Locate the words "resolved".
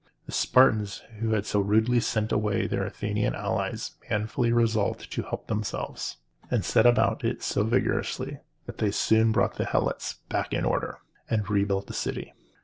4.51-5.11